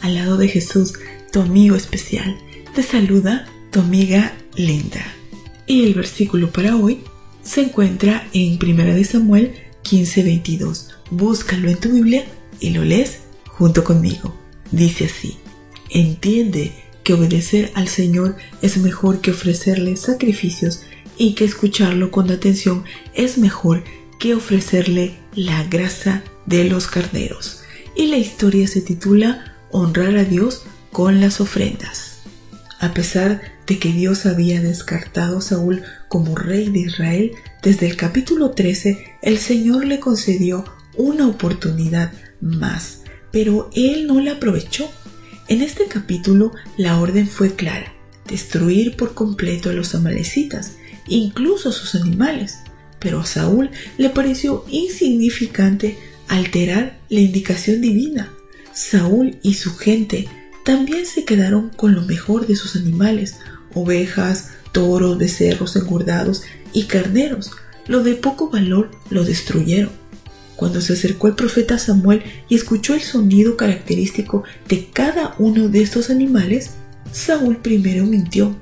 [0.00, 0.94] al lado de Jesús,
[1.32, 2.38] tu amigo especial.
[2.74, 5.04] Te saluda tu amiga Linda.
[5.66, 7.00] Y el versículo para hoy
[7.42, 9.52] se encuentra en 1 Samuel
[9.82, 10.88] 15:22.
[11.10, 12.24] Búscalo en tu Biblia
[12.60, 14.34] y lo lees junto conmigo.
[14.70, 15.36] Dice así,
[15.90, 20.82] entiende que obedecer al Señor es mejor que ofrecerle sacrificios
[21.16, 23.82] y que escucharlo con atención es mejor
[24.18, 27.62] que ofrecerle la grasa de los carneros.
[27.96, 32.20] Y la historia se titula Honrar a Dios con las ofrendas.
[32.80, 37.96] A pesar de que Dios había descartado a Saúl como rey de Israel, desde el
[37.96, 40.64] capítulo 13 el Señor le concedió
[40.96, 42.98] una oportunidad más
[43.30, 44.90] pero él no la aprovechó.
[45.48, 47.92] En este capítulo la orden fue clara,
[48.26, 52.58] destruir por completo a los amalecitas, incluso sus animales,
[52.98, 55.96] pero a Saúl le pareció insignificante
[56.28, 58.32] alterar la indicación divina.
[58.78, 60.28] Saúl y su gente
[60.64, 63.34] también se quedaron con lo mejor de sus animales,
[63.74, 67.50] ovejas, toros, becerros engordados y carneros.
[67.88, 69.90] Lo de poco valor lo destruyeron.
[70.54, 75.82] Cuando se acercó el profeta Samuel y escuchó el sonido característico de cada uno de
[75.82, 76.70] estos animales,
[77.10, 78.56] Saúl primero mintió.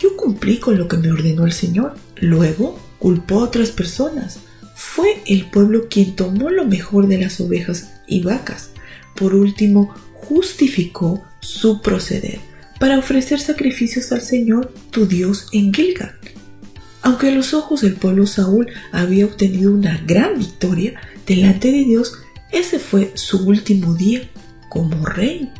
[0.00, 1.94] Yo cumplí con lo que me ordenó el Señor.
[2.16, 4.38] Luego culpó a otras personas.
[4.74, 8.70] Fue el pueblo quien tomó lo mejor de las ovejas y vacas.
[9.18, 12.40] Por último, justificó su proceder
[12.78, 16.14] para ofrecer sacrificios al Señor, tu Dios, en Gilgal.
[17.02, 22.14] Aunque a los ojos del pueblo Saúl había obtenido una gran victoria, delante de Dios,
[22.52, 24.28] ese fue su último día
[24.68, 25.50] como rey.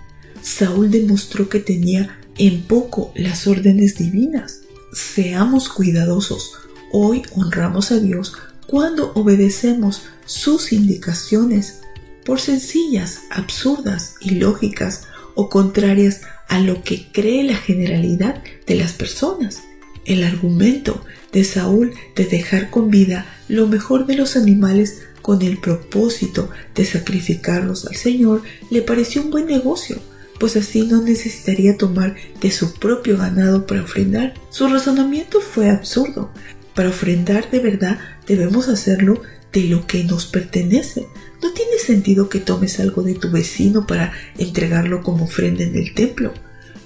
[0.43, 4.61] Saúl demostró que tenía en poco las órdenes divinas.
[4.93, 6.53] Seamos cuidadosos.
[6.93, 8.35] Hoy honramos a Dios
[8.67, 11.81] cuando obedecemos sus indicaciones,
[12.29, 19.63] por sencillas, absurdas, ilógicas o contrarias a lo que cree la generalidad de las personas.
[20.05, 21.03] El argumento
[21.33, 26.85] de Saúl de dejar con vida lo mejor de los animales con el propósito de
[26.85, 29.97] sacrificarlos al Señor le pareció un buen negocio,
[30.39, 34.35] pues así no necesitaría tomar de su propio ganado para ofrendar.
[34.51, 36.31] Su razonamiento fue absurdo.
[36.75, 39.23] Para ofrendar de verdad debemos hacerlo
[39.53, 41.07] de lo que nos pertenece.
[41.43, 45.95] No tiene sentido que tomes algo de tu vecino para entregarlo como ofrenda en el
[45.95, 46.35] templo.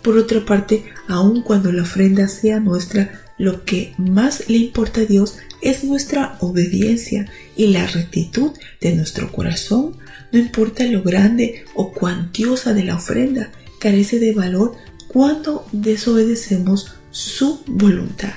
[0.03, 5.05] Por otra parte, aun cuando la ofrenda sea nuestra, lo que más le importa a
[5.05, 9.97] Dios es nuestra obediencia y la rectitud de nuestro corazón.
[10.33, 14.75] No importa lo grande o cuantiosa de la ofrenda, carece de valor
[15.09, 18.33] cuando desobedecemos su voluntad.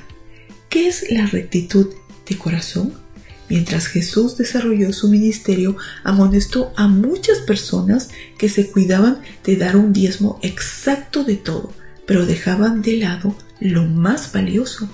[0.70, 1.88] ¿Qué es la rectitud
[2.28, 3.05] de corazón?
[3.50, 9.94] Mientras Jesús desarrolló su ministerio, amonestó a muchas personas que se cuidaban de dar un
[9.94, 11.74] diezmo exacto de todo,
[12.08, 14.90] pero dejaban de lado lo más valioso.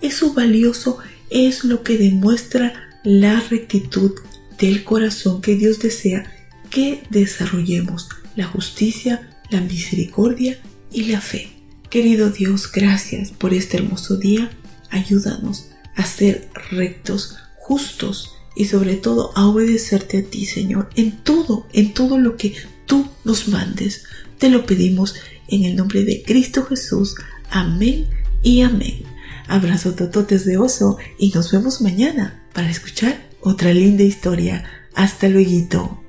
[0.00, 2.72] Eso valioso es lo que demuestra
[3.04, 4.12] la rectitud
[4.58, 6.30] del corazón que Dios desea
[6.70, 10.58] que desarrollemos, la justicia, la misericordia
[10.92, 11.50] y la fe.
[11.90, 14.50] Querido Dios, gracias por este hermoso día.
[14.90, 15.66] Ayúdanos
[15.96, 17.36] a ser rectos,
[17.70, 22.56] justos y sobre todo a obedecerte a ti, Señor, en todo, en todo lo que
[22.84, 24.06] tú nos mandes.
[24.38, 25.14] Te lo pedimos
[25.46, 27.14] en el nombre de Cristo Jesús.
[27.48, 28.08] Amén
[28.42, 29.04] y amén.
[29.46, 34.64] Abrazo tototes de oso y nos vemos mañana para escuchar otra linda historia.
[34.96, 36.02] Hasta luego.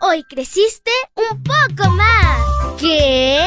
[0.00, 0.90] Hoy creciste
[1.30, 2.80] un poco más.
[2.80, 3.46] ¿Qué?